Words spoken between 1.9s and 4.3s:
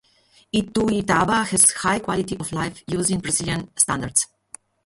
quality of life, using Brazilian standards.